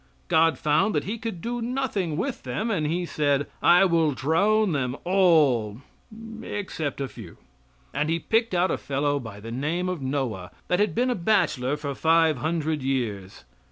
God 0.29 0.57
found 0.57 0.95
that 0.95 1.03
he 1.03 1.19
could 1.19 1.41
do 1.41 1.61
nothing 1.61 2.17
with 2.17 2.41
them 2.41 2.71
and 2.71 2.87
He 2.87 3.05
said: 3.05 3.45
"I 3.61 3.85
will 3.85 4.13
drown 4.15 4.71
them 4.71 4.97
all 5.03 5.81
except 6.41 6.99
a 6.99 7.07
few." 7.07 7.37
And 7.93 8.09
he 8.09 8.17
picked 8.17 8.55
out 8.55 8.71
a 8.71 8.79
fellow 8.79 9.19
by 9.19 9.39
the 9.39 9.51
name 9.51 9.87
of 9.89 10.01
Noah, 10.01 10.49
that 10.69 10.79
had 10.79 10.95
been 10.95 11.11
a 11.11 11.13
bachelor 11.13 11.77
for 11.77 11.93
five 11.93 12.37
hundred 12.39 12.81
years. 12.81 13.43